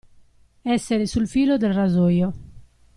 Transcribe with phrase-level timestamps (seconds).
[0.63, 2.33] Essere sul filo del rasoio.